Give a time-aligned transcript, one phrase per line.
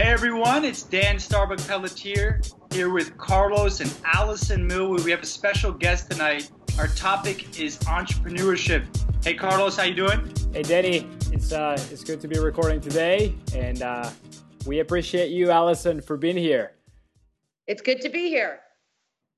[0.00, 2.40] Hey everyone, it's Dan Starbuck Pelletier
[2.72, 5.04] here with Carlos and Alison Milwe.
[5.04, 6.50] We have a special guest tonight.
[6.78, 8.86] Our topic is entrepreneurship.
[9.22, 10.32] Hey Carlos, how you doing?
[10.54, 14.08] Hey Danny, it's uh, it's good to be recording today, and uh,
[14.64, 16.72] we appreciate you, Alison, for being here.
[17.66, 18.60] It's good to be here.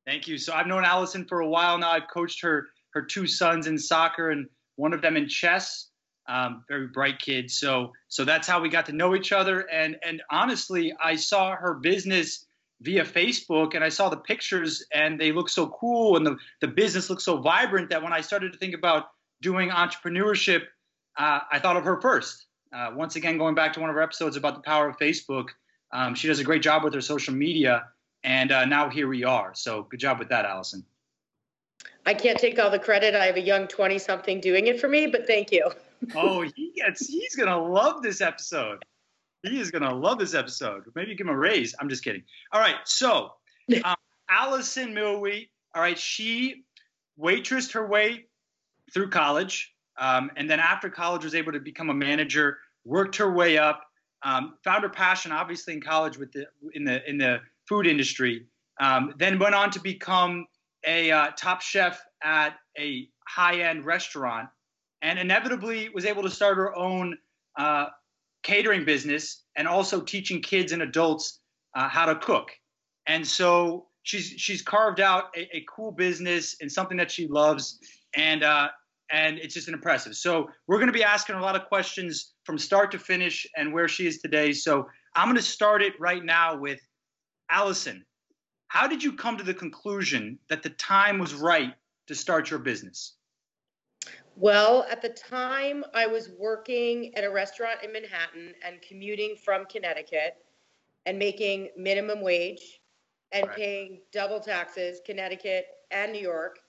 [0.06, 0.38] Thank you.
[0.38, 1.90] So I've known Alison for a while now.
[1.90, 5.88] I've coached her her two sons in soccer and one of them in chess.
[6.28, 7.50] Um, very bright kid.
[7.50, 9.60] So so that's how we got to know each other.
[9.70, 12.46] And and honestly, I saw her business
[12.82, 16.68] via Facebook and I saw the pictures and they look so cool and the, the
[16.68, 19.06] business looks so vibrant that when I started to think about
[19.40, 20.62] doing entrepreneurship,
[21.16, 22.46] uh, I thought of her first.
[22.72, 25.48] Uh, once again, going back to one of our episodes about the power of Facebook,
[25.92, 27.84] um, she does a great job with her social media.
[28.24, 29.52] And uh, now here we are.
[29.54, 30.84] So good job with that, Alison.
[32.06, 33.14] I can't take all the credit.
[33.14, 35.70] I have a young 20 something doing it for me, but thank you.
[36.14, 38.84] Oh, he gets, he's going to love this episode.
[39.42, 40.84] He is going to love this episode.
[40.94, 41.74] Maybe give him a raise.
[41.80, 42.22] I'm just kidding.
[42.52, 42.76] All right.
[42.84, 43.32] So,
[43.84, 43.94] um,
[44.30, 46.64] Alison Milwe, all right, she
[47.20, 48.26] waitressed her way
[48.92, 49.72] through college.
[49.98, 53.82] Um, and then after college was able to become a manager, worked her way up,
[54.22, 58.46] um, found her passion obviously in college with the in the in the food industry.
[58.80, 60.46] Um, then went on to become
[60.86, 64.48] a uh, top chef at a high-end restaurant,
[65.02, 67.18] and inevitably was able to start her own
[67.58, 67.86] uh,
[68.42, 71.40] catering business and also teaching kids and adults
[71.74, 72.50] uh, how to cook.
[73.06, 77.78] And so she's she's carved out a, a cool business and something that she loves,
[78.14, 78.68] and uh,
[79.10, 80.14] and it's just impressive.
[80.16, 83.72] So we're going to be asking a lot of questions from start to finish and
[83.72, 84.52] where she is today.
[84.52, 86.80] So I'm going to start it right now with
[87.50, 88.04] Alison.
[88.68, 91.74] How did you come to the conclusion that the time was right
[92.06, 93.16] to start your business?
[94.36, 99.66] Well, at the time, I was working at a restaurant in Manhattan and commuting from
[99.66, 100.36] Connecticut
[101.06, 102.80] and making minimum wage
[103.32, 103.56] and right.
[103.56, 106.60] paying double taxes, Connecticut and New York,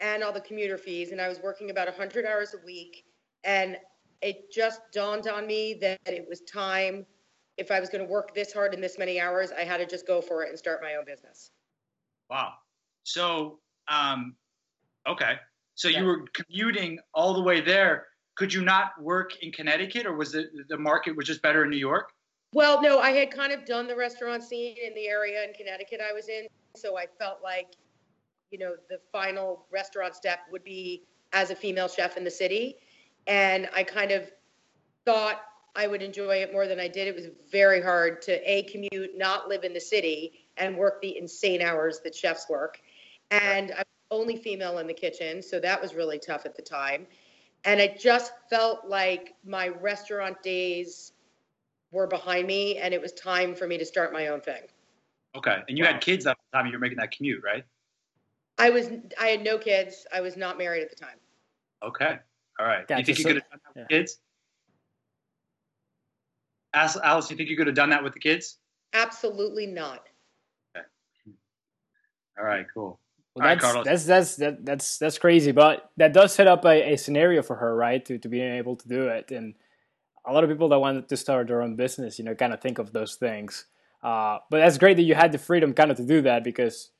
[0.00, 1.12] and all the commuter fees.
[1.12, 3.04] And I was working about 100 hours a week.
[3.44, 3.78] And
[4.22, 7.06] it just dawned on me that it was time
[7.56, 9.86] if I was going to work this hard in this many hours, I had to
[9.86, 11.50] just go for it and start my own business.
[12.28, 12.54] Wow.
[13.04, 14.36] So, um,
[15.08, 15.36] okay.
[15.76, 18.06] So you were commuting all the way there.
[18.34, 21.70] Could you not work in Connecticut, or was the the market was just better in
[21.70, 22.10] New York?
[22.52, 26.00] Well, no, I had kind of done the restaurant scene in the area in Connecticut
[26.00, 27.76] I was in, so I felt like,
[28.50, 32.76] you know, the final restaurant step would be as a female chef in the city,
[33.26, 34.30] and I kind of
[35.04, 35.42] thought
[35.74, 37.08] I would enjoy it more than I did.
[37.08, 41.18] It was very hard to a commute, not live in the city, and work the
[41.18, 42.80] insane hours that chefs work.
[43.30, 47.06] And I only female in the kitchen, so that was really tough at the time.
[47.64, 51.12] And it just felt like my restaurant days
[51.90, 54.62] were behind me, and it was time for me to start my own thing.
[55.36, 55.92] Okay, and you wow.
[55.92, 57.64] had kids at the time you were making that commute, right?
[58.58, 58.88] I was.
[59.20, 60.06] I had no kids.
[60.14, 61.18] I was not married at the time.
[61.82, 62.18] Okay,
[62.58, 62.86] all right.
[62.86, 63.00] Gotcha.
[63.00, 63.98] You think you could have done that with yeah.
[63.98, 64.18] kids?
[66.74, 68.58] Alice, you think you could have done that with the kids?
[68.92, 70.06] Absolutely not.
[70.76, 70.86] Okay.
[72.38, 73.00] All right, cool.
[73.36, 76.94] Well, that's, right, that's that's that, that's that's crazy, but that does set up a,
[76.94, 78.02] a scenario for her, right?
[78.06, 79.54] To to being able to do it, and
[80.24, 82.62] a lot of people that want to start their own business, you know, kind of
[82.62, 83.66] think of those things.
[84.02, 86.90] Uh, but that's great that you had the freedom, kind of, to do that because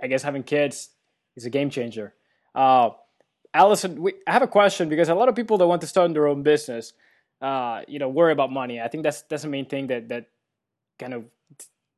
[0.00, 0.90] I guess having kids
[1.36, 2.14] is a game changer.
[2.54, 2.90] Uh,
[3.52, 6.12] Alison, we, I have a question because a lot of people that want to start
[6.14, 6.92] their own business,
[7.40, 8.80] uh, you know, worry about money.
[8.80, 10.26] I think that's that's the main thing that that
[10.98, 11.24] kind of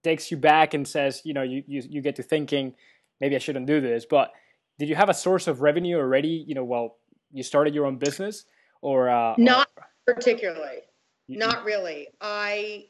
[0.03, 2.75] takes you back and says, you know, you, you, you get to thinking,
[3.25, 4.05] maybe I shouldn't do this.
[4.05, 4.33] But
[4.79, 6.99] did you have a source of revenue already, you know, while
[7.33, 8.45] you started your own business
[8.83, 9.09] or?
[9.09, 9.71] Uh, Not
[10.07, 10.81] or, particularly.
[11.27, 12.09] You, Not really.
[12.21, 12.89] I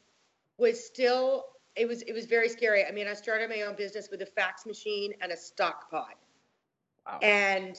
[0.58, 1.44] was still,
[1.76, 2.84] it was, it was very scary.
[2.84, 6.16] I mean, I started my own business with a fax machine and a stock pot.
[7.06, 7.20] Wow.
[7.22, 7.76] And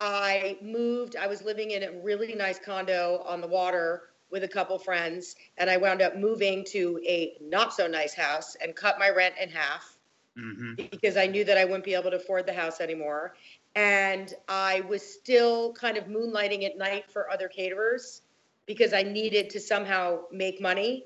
[0.00, 4.48] I moved, I was living in a really nice condo on the water with a
[4.48, 8.98] couple friends, and I wound up moving to a not so nice house and cut
[8.98, 9.98] my rent in half
[10.38, 10.74] mm-hmm.
[10.90, 13.34] because I knew that I wouldn't be able to afford the house anymore.
[13.74, 18.22] And I was still kind of moonlighting at night for other caterers
[18.66, 21.04] because I needed to somehow make money.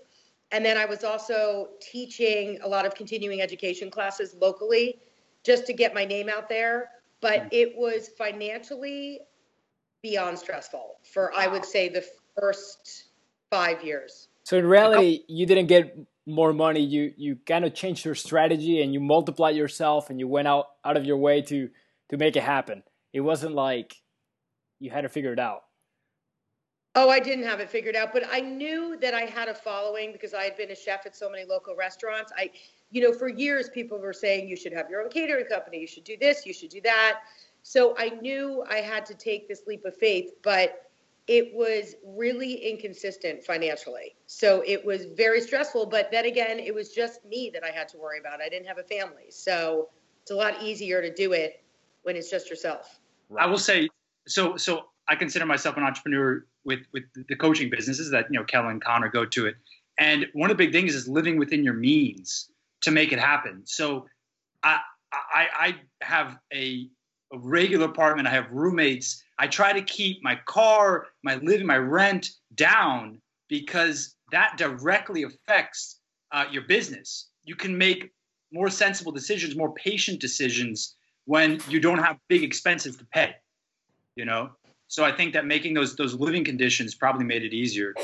[0.51, 4.99] And then I was also teaching a lot of continuing education classes locally
[5.45, 6.91] just to get my name out there
[7.21, 9.21] but it was financially
[10.03, 12.05] beyond stressful for I would say the
[12.39, 13.05] first
[13.51, 14.29] five years.
[14.45, 15.97] So in reality, you didn't get
[16.29, 16.81] more money.
[16.81, 20.67] You you kind of changed your strategy and you multiplied yourself and you went out
[20.85, 21.69] out of your way to
[22.11, 22.83] to make it happen.
[23.13, 23.97] It wasn't like
[24.79, 25.63] you had to figure it out.
[26.95, 30.13] Oh, I didn't have it figured out, but I knew that I had a following
[30.13, 32.33] because I had been a chef at so many local restaurants.
[32.37, 32.51] I,
[32.91, 35.87] you know, for years people were saying you should have your own catering company, you
[35.87, 37.21] should do this, you should do that.
[37.63, 40.88] So I knew I had to take this leap of faith, but
[41.29, 44.17] it was really inconsistent financially.
[44.27, 45.87] So it was very stressful.
[45.87, 48.41] But then again, it was just me that I had to worry about.
[48.41, 49.31] I didn't have a family.
[49.31, 49.91] So
[50.23, 51.63] it's a lot easier to do it
[52.03, 52.99] when it's just yourself.
[53.39, 53.89] I will say,
[54.27, 58.45] so so I consider myself an entrepreneur with with the coaching businesses that you know
[58.45, 59.57] Kellen and Connor go to it.
[60.01, 62.51] And one of the big things is living within your means
[62.83, 63.63] to make it happen.
[63.67, 64.07] So
[64.63, 64.81] I
[65.13, 66.89] I, I have a,
[67.33, 68.29] a regular apartment.
[68.29, 74.17] I have roommates I try to keep my car, my living, my rent down because
[74.33, 76.01] that directly affects
[76.33, 77.29] uh, your business.
[77.45, 78.13] You can make
[78.53, 83.35] more sensible decisions, more patient decisions when you don't have big expenses to pay.
[84.17, 84.51] You know,
[84.89, 87.95] so I think that making those those living conditions probably made it easier,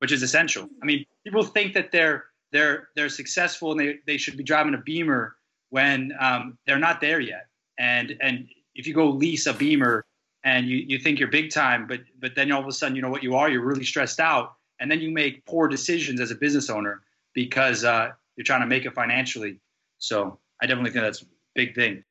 [0.00, 0.68] which is essential.
[0.82, 4.74] I mean, people think that they're they're they're successful and they, they should be driving
[4.74, 5.36] a Beamer
[5.70, 7.46] when um, they're not there yet.
[7.78, 10.06] And and if you go lease a Beamer
[10.44, 13.02] and you, you think you're big time, but but then all of a sudden you
[13.02, 16.30] know what you are, you're really stressed out, and then you make poor decisions as
[16.30, 17.02] a business owner
[17.34, 19.58] because uh, you're trying to make it financially.
[19.98, 22.04] So I definitely think that's a big thing.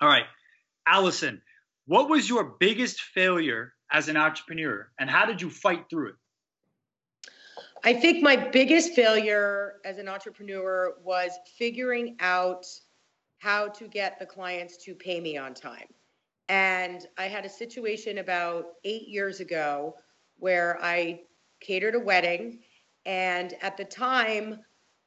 [0.00, 0.24] All right,
[0.88, 1.40] Alison,
[1.86, 6.14] what was your biggest failure as an entrepreneur, and how did you fight through it?
[7.84, 12.64] I think my biggest failure as an entrepreneur was figuring out
[13.42, 15.88] how to get the clients to pay me on time.
[16.48, 19.96] And I had a situation about eight years ago
[20.38, 21.22] where I
[21.60, 22.60] catered a wedding.
[23.04, 24.60] And at the time,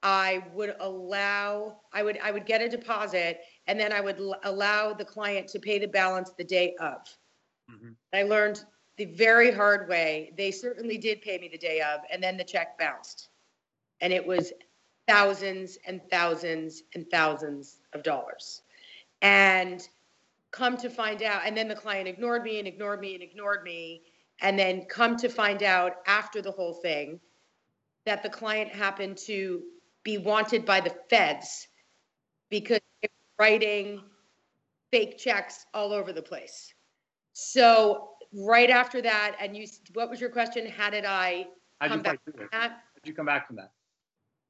[0.04, 4.36] I would allow, I would, I would get a deposit and then I would l-
[4.44, 6.98] allow the client to pay the balance the day of.
[7.72, 7.92] Mm-hmm.
[8.14, 8.66] I learned
[8.98, 10.34] the very hard way.
[10.38, 13.30] They certainly did pay me the day of, and then the check bounced.
[14.02, 14.52] And it was
[15.08, 18.62] thousands and thousands and thousands of dollars.
[19.22, 19.82] And
[20.52, 23.64] come to find out, and then the client ignored me and ignored me and ignored
[23.64, 24.04] me.
[24.42, 27.20] And then come to find out after the whole thing
[28.06, 29.64] that the client happened to
[30.04, 31.68] be wanted by the feds
[32.50, 34.02] because they were writing
[34.92, 36.74] fake checks all over the place.
[37.34, 40.70] So right after that, and you, what was your question?
[40.70, 41.48] How did I
[41.82, 42.48] How'd come back from that?
[42.52, 43.72] How did you come back from that?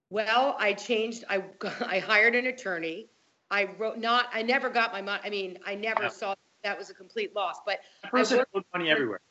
[0.10, 1.24] Well, I changed.
[1.30, 1.44] I
[1.86, 3.10] I hired an attorney.
[3.52, 4.28] I wrote not.
[4.34, 5.22] I never got my money.
[5.24, 6.10] I mean, I never yeah.
[6.10, 7.58] saw that was a complete loss.
[7.66, 9.22] But person owed money everywhere.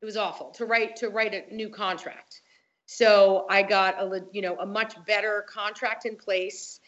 [0.00, 2.40] It was awful to write to write a new contract.
[2.86, 6.80] So I got a you know a much better contract in place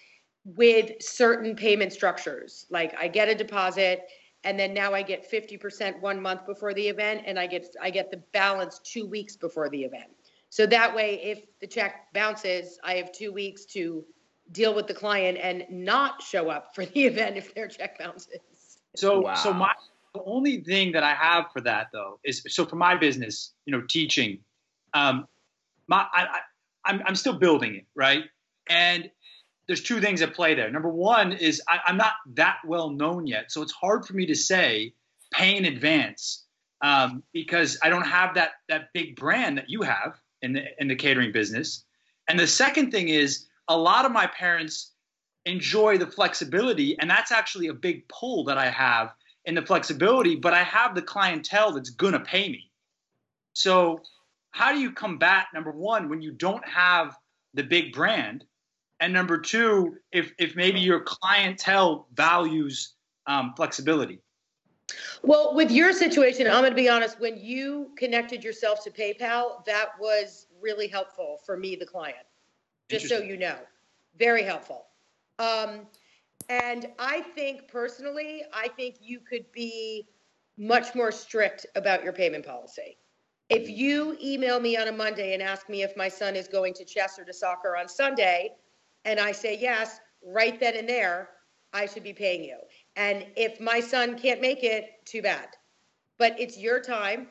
[0.44, 2.66] with certain payment structures.
[2.70, 4.08] Like I get a deposit,
[4.44, 7.90] and then now I get 50% one month before the event, and I get I
[7.90, 10.10] get the balance two weeks before the event.
[10.48, 14.04] So that way, if the check bounces, I have two weeks to
[14.52, 18.40] deal with the client and not show up for the event if their check bounces.
[18.96, 19.34] So, wow.
[19.34, 19.72] so my
[20.14, 23.72] the only thing that I have for that though is so for my business, you
[23.72, 24.40] know, teaching,
[24.94, 25.28] um,
[25.86, 26.40] my I, I
[26.84, 28.24] I'm I'm still building it, right?
[28.68, 29.10] And
[29.66, 30.70] there's two things at play there.
[30.70, 34.26] Number one is I, am not that well known yet, so it's hard for me
[34.26, 34.94] to say
[35.30, 36.44] pay in advance
[36.82, 40.88] um, because I don't have that that big brand that you have in the in
[40.88, 41.84] the catering business.
[42.28, 44.92] And the second thing is a lot of my parents
[45.46, 49.14] enjoy the flexibility, and that's actually a big pull that I have
[49.46, 50.36] in the flexibility.
[50.36, 52.70] But I have the clientele that's gonna pay me.
[53.54, 54.00] So
[54.50, 57.16] how do you combat number one when you don't have
[57.54, 58.44] the big brand?
[58.98, 62.96] And number two, if if maybe your clientele values
[63.26, 64.20] um, flexibility.
[65.22, 67.20] Well, with your situation, I'm going to be honest.
[67.20, 72.26] When you connected yourself to PayPal, that was really helpful for me, the client
[72.90, 73.56] just so you know.
[74.18, 74.86] Very helpful.
[75.38, 75.86] Um,
[76.48, 80.08] and I think personally, I think you could be
[80.58, 82.96] much more strict about your payment policy.
[83.48, 86.74] If you email me on a Monday and ask me if my son is going
[86.74, 88.52] to chess or to soccer on Sunday,
[89.04, 91.30] and I say yes, right then and there,
[91.72, 92.58] I should be paying you.
[92.96, 95.48] And if my son can't make it, too bad.
[96.18, 97.28] But it's your time,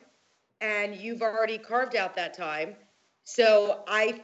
[0.60, 2.74] and you've already carved out that time.
[3.24, 4.22] So I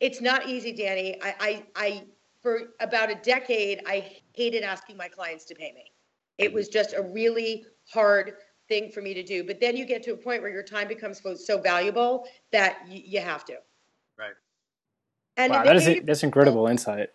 [0.00, 1.20] it's not easy, Danny.
[1.22, 2.04] I, I, I,
[2.40, 5.92] for about a decade, I hated asking my clients to pay me.
[6.38, 8.34] It was just a really hard
[8.68, 9.42] thing for me to do.
[9.42, 13.02] But then you get to a point where your time becomes so valuable that you,
[13.04, 13.54] you have to.
[14.16, 14.34] Right.
[15.36, 17.08] And wow, that is a, that's incredible insight.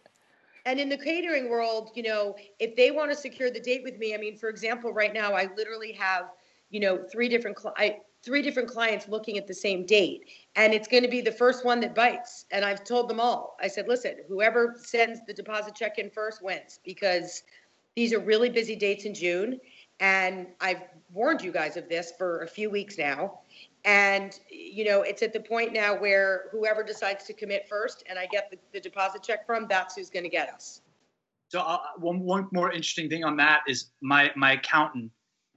[0.66, 3.98] And in the catering world, you know, if they want to secure the date with
[3.98, 6.32] me, I mean, for example, right now I literally have,
[6.70, 7.60] you know, three different.
[7.60, 10.30] Cl- I three different clients looking at the same date.
[10.56, 12.46] And it's going to be the first one that bites.
[12.52, 13.58] And i've told them all.
[13.62, 17.44] I said listen whoever sends the deposit check in first wins because
[17.96, 19.60] these are really busy dates in june.
[20.00, 23.40] And i've warned you guys of this for a few weeks now.
[23.86, 28.18] And you know it's at the point now where whoever decides to commit first and
[28.18, 30.82] i get the, the deposit check from that's who's going to get us.
[31.50, 35.12] So uh, one, one more interesting thing on that is my my accountant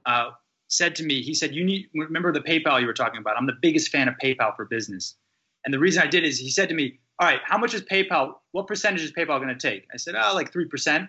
[0.04, 0.30] uh,
[0.68, 3.36] said to me, he said, "You need remember the PayPal you were talking about.
[3.36, 5.16] I'm the biggest fan of PayPal for business."
[5.64, 7.82] And the reason I did is he said to me, "All right, how much is
[7.82, 8.34] PayPal?
[8.52, 11.08] What percentage is PayPal going to take?" I said, "Oh, like three percent."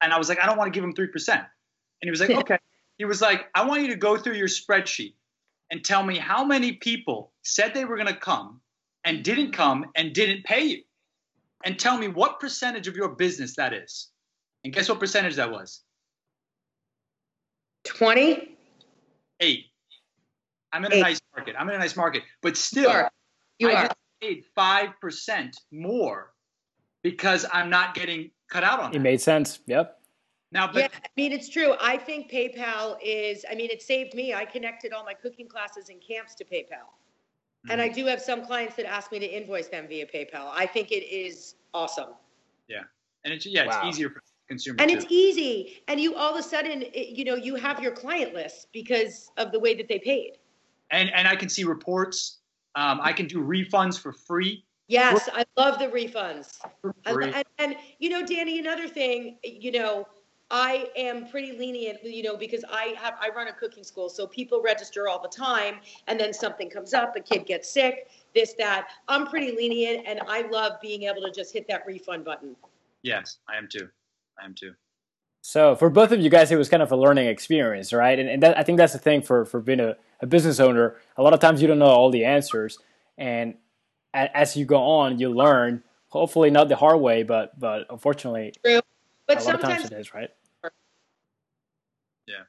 [0.00, 2.20] And I was like, "I don't want to give him three percent." And he was
[2.20, 2.58] like, "Okay."
[2.98, 5.14] he was like, "I want you to go through your spreadsheet
[5.70, 8.60] and tell me how many people said they were going to come
[9.04, 10.82] and didn't come and didn't pay you,
[11.64, 14.08] and tell me what percentage of your business that is."
[14.64, 15.82] And guess what percentage that was?
[17.84, 18.55] 20?
[19.40, 19.66] Eight.
[20.72, 20.98] I'm in eight.
[20.98, 21.54] a nice market.
[21.58, 23.10] I'm in a nice market, but still, you are.
[23.58, 23.82] You I are.
[23.84, 26.32] just paid five percent more
[27.02, 28.90] because I'm not getting cut out on.
[28.90, 29.00] It that.
[29.00, 29.60] made sense.
[29.66, 29.98] Yep.
[30.52, 31.74] Now, but, yeah, I mean, it's true.
[31.80, 33.44] I think PayPal is.
[33.50, 34.32] I mean, it saved me.
[34.32, 37.70] I connected all my cooking classes and camps to PayPal, mm-hmm.
[37.70, 40.50] and I do have some clients that ask me to invoice them via PayPal.
[40.54, 42.10] I think it is awesome.
[42.68, 42.82] Yeah,
[43.24, 44.96] and it's yeah, it's easier for consumer and too.
[44.96, 48.68] it's easy and you all of a sudden you know you have your client list
[48.72, 50.38] because of the way that they paid
[50.90, 52.38] and and i can see reports
[52.74, 56.60] um, i can do refunds for free yes i love the refunds
[57.06, 60.06] and, and you know danny another thing you know
[60.48, 64.28] I am pretty lenient, you know, because I have I run a cooking school, so
[64.28, 68.54] people register all the time, and then something comes up, a kid gets sick, this
[68.54, 68.88] that.
[69.08, 72.54] I'm pretty lenient, and I love being able to just hit that refund button.
[73.02, 73.88] Yes, I am too.
[74.40, 74.72] I am too.
[75.42, 78.18] So for both of you guys, it was kind of a learning experience, right?
[78.18, 80.96] And, and that, I think that's the thing for, for being a, a business owner.
[81.16, 82.78] A lot of times you don't know all the answers.
[83.16, 83.54] And
[84.12, 88.80] as you go on, you learn, hopefully not the hard way, but, but unfortunately, True.
[89.28, 90.30] But a lot of times it is, right?
[92.26, 92.44] Yeah.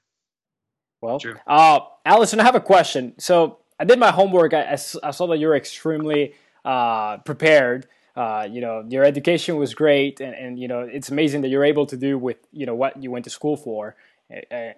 [1.02, 1.36] Well, True.
[1.46, 3.14] Uh, Alison, I have a question.
[3.20, 4.56] So I did my homework.
[4.56, 4.76] I, I
[5.12, 6.34] saw that you're extremely
[6.66, 11.42] uh, prepared uh, you know, your education was great, and, and you know, it's amazing
[11.42, 13.96] that you're able to do with you know what you went to school for.
[14.32, 14.74] I,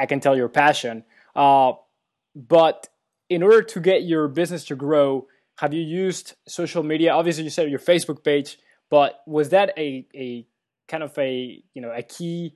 [0.00, 1.02] I can tell your passion.
[1.34, 1.72] Uh,
[2.36, 2.88] but
[3.30, 5.26] in order to get your business to grow,
[5.56, 7.14] have you used social media?
[7.14, 8.58] Obviously, you said your Facebook page,
[8.90, 10.46] but was that a a
[10.86, 12.54] kind of a you know a key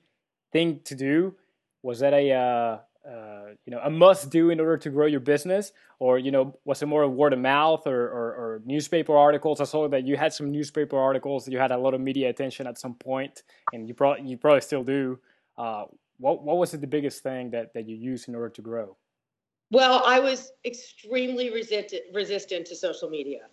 [0.52, 1.36] thing to do?
[1.82, 5.20] Was that a uh, uh, you know a must do in order to grow your
[5.20, 5.72] business?
[5.98, 9.60] Or you know was it more word of mouth or, or, or, newspaper articles?
[9.60, 12.66] I saw that you had some newspaper articles you had a lot of media attention
[12.66, 15.18] at some point and you probably you probably still do.
[15.56, 15.84] Uh,
[16.18, 18.96] what, what was it the biggest thing that, that you used in order to grow?
[19.70, 23.46] Well i was extremely resistant resistant to social media.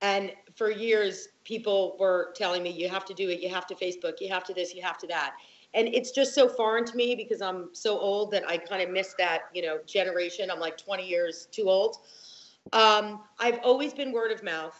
[0.00, 3.40] And for years people were telling me you have to do it.
[3.40, 4.14] You have to facebook.
[4.20, 4.74] You have to this.
[4.74, 5.34] You have to that
[5.74, 8.90] and it's just so foreign to me because I'm so old that I kind of
[8.90, 10.50] miss that, you know, generation.
[10.50, 11.98] I'm like 20 years too old.
[12.72, 14.76] Um, I've always been word of mouth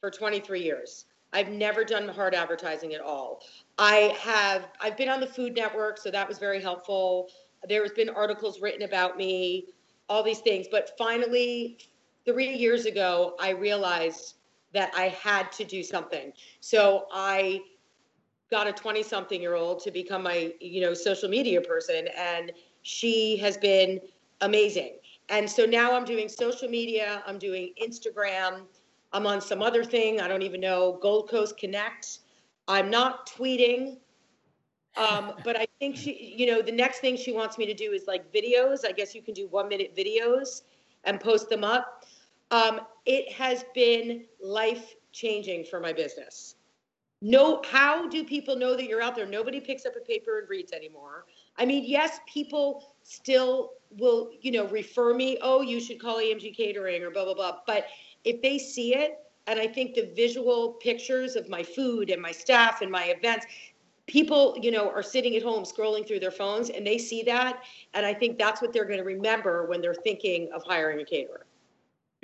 [0.00, 1.06] for 23 years.
[1.32, 3.42] I've never done hard advertising at all.
[3.78, 7.28] I have I've been on the Food Network, so that was very helpful.
[7.68, 9.66] There has been articles written about me,
[10.08, 10.66] all these things.
[10.70, 11.78] But finally,
[12.24, 14.34] three years ago, I realized
[14.72, 16.32] that I had to do something.
[16.60, 17.60] So I
[18.50, 22.52] got a 20 something year old to become my you know social media person and
[22.82, 24.00] she has been
[24.40, 24.98] amazing.
[25.28, 28.62] And so now i'm doing social media i'm doing instagram
[29.12, 32.20] i'm on some other thing i don't even know gold coast connect.
[32.68, 33.98] I'm not tweeting
[34.96, 37.92] um, but i think she you know the next thing she wants me to do
[37.92, 38.86] is like videos.
[38.86, 40.62] I guess you can do one minute videos
[41.04, 42.04] and post them up.
[42.50, 46.55] Um, it has been life changing for my business
[47.22, 49.26] no how do people know that you're out there?
[49.26, 51.26] Nobody picks up a paper and reads anymore.
[51.56, 56.54] I mean yes people still will you know refer me oh you should call amg
[56.56, 57.58] catering or blah blah blah.
[57.66, 57.86] But
[58.24, 62.32] if they see it and i think the visual pictures of my food and my
[62.32, 63.46] staff and my events
[64.06, 67.62] people you know are sitting at home scrolling through their phones and they see that
[67.94, 71.04] and i think that's what they're going to remember when they're thinking of hiring a
[71.04, 71.46] caterer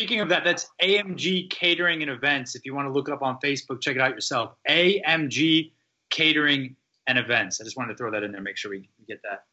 [0.02, 2.56] Speaking of that, that's AMG Catering and Events.
[2.56, 4.56] If you want to look up on Facebook, check it out yourself.
[4.68, 5.70] AMG
[6.10, 6.74] Catering
[7.06, 7.60] and Events.
[7.60, 9.44] I just wanted to throw that in there, make sure we get that.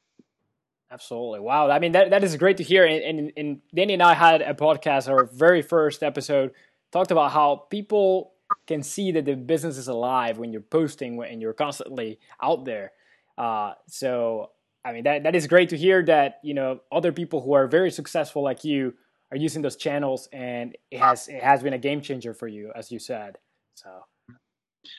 [0.90, 1.42] Absolutely.
[1.42, 1.70] Wow.
[1.70, 2.84] I mean, that, that is great to hear.
[2.84, 6.50] And, and, and Danny and I had a podcast, our very first episode,
[6.92, 8.32] talked about how people
[8.66, 12.92] can see that the business is alive when you're posting and you're constantly out there.
[13.38, 14.50] Uh, so,
[14.84, 17.68] I mean, that, that is great to hear that, you know, other people who are
[17.68, 18.96] very successful like you
[19.32, 22.72] are using those channels, and it has it has been a game changer for you,
[22.76, 23.38] as you said.
[23.76, 23.90] So.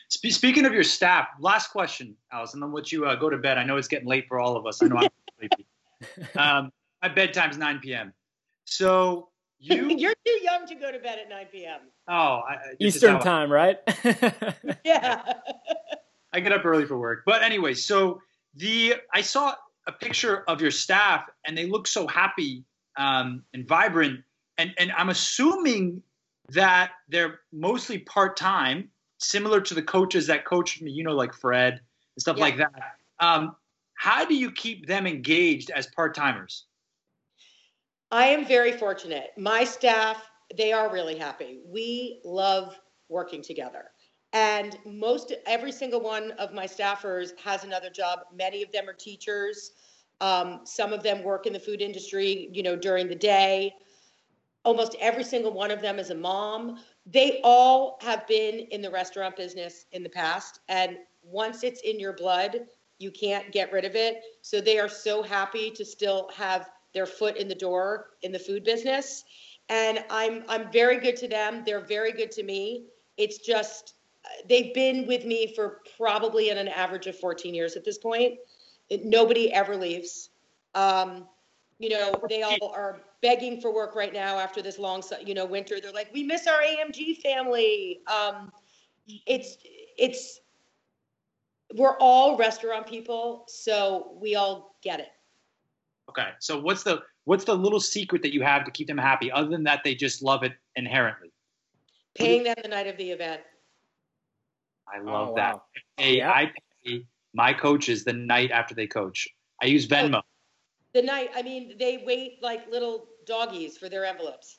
[0.08, 2.60] Speaking of your staff, last question, Alison.
[2.60, 3.58] Then let you uh, go to bed.
[3.58, 4.82] I know it's getting late for all of us.
[4.82, 5.08] I know I'm
[5.38, 5.66] sleepy.
[6.38, 6.72] Um,
[7.02, 8.14] my bedtime's 9 p.m.
[8.64, 11.80] So you you're too young to go to bed at 9 p.m.
[12.08, 13.78] Oh, I, Eastern time, right?
[14.84, 15.34] yeah.
[16.32, 18.20] I get up early for work, but anyway, so
[18.54, 19.54] the I saw
[19.86, 22.64] a picture of your staff, and they look so happy
[22.96, 24.20] um, and vibrant,
[24.58, 26.02] and and I'm assuming
[26.50, 31.32] that they're mostly part time, similar to the coaches that coached me, you know, like
[31.32, 32.42] Fred and stuff yeah.
[32.42, 32.72] like that.
[33.20, 33.54] Um,
[33.94, 36.64] how do you keep them engaged as part timers?
[38.10, 39.30] I am very fortunate.
[39.36, 41.60] My staff, they are really happy.
[41.64, 42.76] We love
[43.08, 43.84] working together.
[44.32, 48.20] And most every single one of my staffers has another job.
[48.34, 49.72] Many of them are teachers.
[50.20, 53.74] Um, some of them work in the food industry, you know, during the day.
[54.64, 56.78] Almost every single one of them is a mom.
[57.06, 60.60] They all have been in the restaurant business in the past.
[60.68, 62.66] And once it's in your blood,
[62.98, 64.22] you can't get rid of it.
[64.42, 68.38] So they are so happy to still have their foot in the door in the
[68.38, 69.24] food business.
[69.68, 71.62] And I'm I'm very good to them.
[71.64, 72.86] They're very good to me.
[73.16, 73.94] It's just
[74.48, 78.34] they've been with me for probably at an average of 14 years at this point.
[78.90, 80.30] It, nobody ever leaves.
[80.74, 81.26] Um,
[81.78, 85.46] you know, they all are begging for work right now after this long, you know,
[85.46, 85.80] winter.
[85.80, 88.00] They're like, we miss our AMG family.
[88.06, 88.52] Um,
[89.26, 89.56] it's
[89.96, 90.40] it's
[91.74, 95.08] we're all restaurant people, so we all get it.
[96.08, 99.30] Okay, so what's the what's the little secret that you have to keep them happy,
[99.30, 101.32] other than that they just love it inherently?
[102.14, 103.40] Paying them the night of the event.
[104.92, 105.54] I love oh, that.
[105.54, 105.62] Wow.
[105.96, 106.30] Hey, yeah.
[106.30, 106.52] I
[106.84, 109.28] pay my coaches the night after they coach.
[109.62, 110.22] I use Venmo.
[110.92, 114.58] The night, I mean, they wait like little doggies for their envelopes.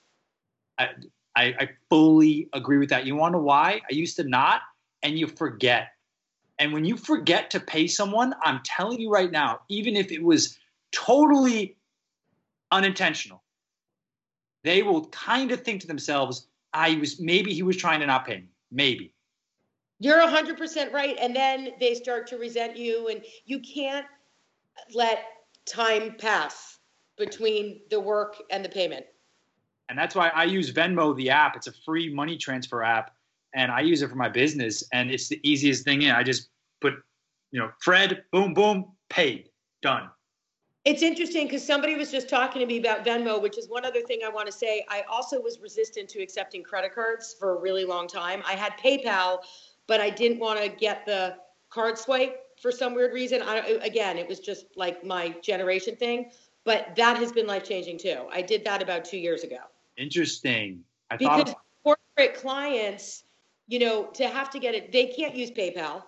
[0.77, 0.89] I,
[1.35, 3.05] I, I fully agree with that.
[3.05, 3.81] You want to know why?
[3.89, 4.61] I used to not,
[5.03, 5.89] and you forget.
[6.59, 10.23] And when you forget to pay someone, I'm telling you right now, even if it
[10.23, 10.57] was
[10.91, 11.75] totally
[12.71, 13.43] unintentional,
[14.63, 18.25] they will kind of think to themselves, I was maybe he was trying to not
[18.25, 18.47] pay me.
[18.71, 19.13] Maybe.
[20.01, 21.15] You're 100% right.
[21.21, 24.07] And then they start to resent you, and you can't
[24.95, 25.25] let
[25.67, 26.79] time pass
[27.19, 29.05] between the work and the payment.
[29.89, 31.55] And that's why I use Venmo, the app.
[31.55, 33.11] It's a free money transfer app,
[33.53, 34.83] and I use it for my business.
[34.91, 36.01] And it's the easiest thing.
[36.01, 36.09] In.
[36.09, 36.49] I just
[36.81, 36.93] put,
[37.51, 39.49] you know, Fred, boom, boom, paid,
[39.83, 40.09] done.
[40.83, 44.01] It's interesting because somebody was just talking to me about Venmo, which is one other
[44.01, 44.83] thing I want to say.
[44.89, 48.41] I also was resistant to accepting credit cards for a really long time.
[48.47, 49.41] I had PayPal,
[49.87, 51.35] but I didn't want to get the
[51.69, 53.41] card swipe for some weird reason.
[53.41, 56.31] I, again, it was just like my generation thing,
[56.63, 58.25] but that has been life changing too.
[58.31, 59.57] I did that about two years ago.
[59.97, 60.83] Interesting.
[61.09, 61.61] I because thought...
[61.83, 63.23] corporate clients,
[63.67, 66.03] you know, to have to get it, they can't use PayPal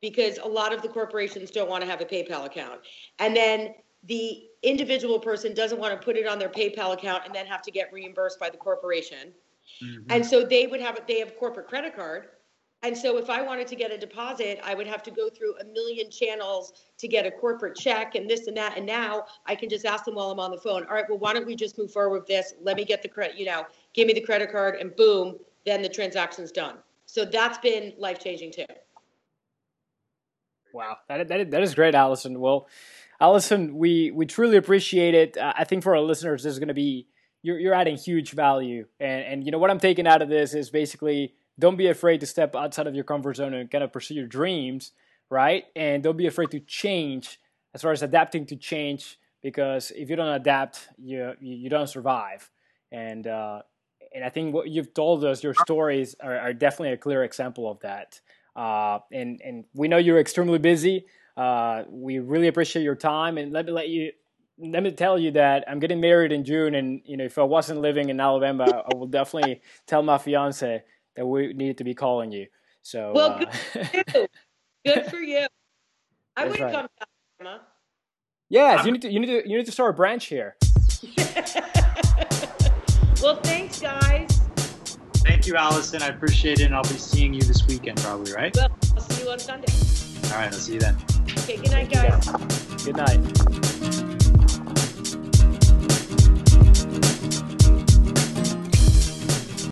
[0.00, 2.80] because a lot of the corporations don't want to have a PayPal account.
[3.18, 7.34] And then the individual person doesn't want to put it on their PayPal account and
[7.34, 9.32] then have to get reimbursed by the corporation.
[9.82, 10.10] Mm-hmm.
[10.10, 12.28] And so they would have they have corporate credit card
[12.82, 15.56] and so if I wanted to get a deposit, I would have to go through
[15.58, 18.76] a million channels to get a corporate check and this and that.
[18.76, 21.18] And now I can just ask them while I'm on the phone, all right, well,
[21.18, 22.54] why don't we just move forward with this?
[22.60, 25.82] Let me get the credit, you know, give me the credit card and boom, then
[25.82, 26.76] the transaction's done.
[27.06, 28.66] So that's been life changing too.
[30.72, 32.38] Wow, that, that, that is great, Alison.
[32.38, 32.68] Well,
[33.20, 35.36] Alison, we, we truly appreciate it.
[35.36, 37.08] Uh, I think for our listeners, there's going to be,
[37.42, 38.86] you're, you're adding huge value.
[39.00, 42.20] And, and, you know, what I'm taking out of this is basically don't be afraid
[42.20, 44.92] to step outside of your comfort zone and kind of pursue your dreams,
[45.30, 45.64] right?
[45.74, 47.38] And don't be afraid to change
[47.74, 52.50] as far as adapting to change because if you don't adapt, you you don't survive.
[52.90, 53.62] And uh,
[54.14, 57.70] and I think what you've told us, your stories are, are definitely a clear example
[57.70, 58.20] of that.
[58.56, 61.06] Uh, and and we know you're extremely busy.
[61.36, 64.12] Uh, we really appreciate your time, and let me let you
[64.60, 67.44] let me tell you that I'm getting married in June, and you know if I
[67.44, 70.82] wasn't living in Alabama, I will definitely tell my fiance
[71.18, 72.46] that we need to be calling you.
[72.82, 73.38] So well, uh,
[73.74, 74.28] good, for you.
[74.86, 75.46] good for you.
[76.36, 76.72] I would right.
[76.72, 77.06] come to
[77.40, 77.64] Alabama.
[78.48, 80.56] Yes, you need to you need to you need to start a branch here.
[83.20, 84.28] well, thanks, guys.
[85.16, 86.02] Thank you, Alison.
[86.02, 88.56] I appreciate it, and I'll be seeing you this weekend, probably, right?
[88.56, 89.72] Well, I'll see you on Sunday.
[90.32, 90.96] All right, I'll see you then.
[91.40, 92.28] Okay, good night, guys.
[92.84, 93.67] Good night.